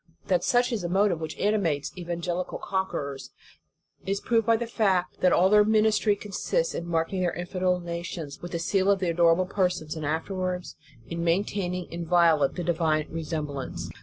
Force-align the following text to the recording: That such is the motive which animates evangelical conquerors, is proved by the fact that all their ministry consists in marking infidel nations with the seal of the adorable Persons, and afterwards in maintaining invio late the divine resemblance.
That 0.25 0.43
such 0.43 0.71
is 0.71 0.81
the 0.81 0.89
motive 0.89 1.21
which 1.21 1.37
animates 1.37 1.95
evangelical 1.95 2.57
conquerors, 2.57 3.29
is 4.03 4.19
proved 4.19 4.47
by 4.47 4.57
the 4.57 4.65
fact 4.65 5.19
that 5.19 5.31
all 5.31 5.47
their 5.47 5.63
ministry 5.63 6.15
consists 6.15 6.73
in 6.73 6.87
marking 6.87 7.21
infidel 7.21 7.79
nations 7.79 8.41
with 8.41 8.51
the 8.53 8.57
seal 8.57 8.89
of 8.89 8.97
the 8.97 9.11
adorable 9.11 9.45
Persons, 9.45 9.95
and 9.95 10.03
afterwards 10.03 10.75
in 11.05 11.23
maintaining 11.23 11.87
invio 11.91 12.39
late 12.39 12.55
the 12.55 12.63
divine 12.63 13.05
resemblance. 13.11 13.91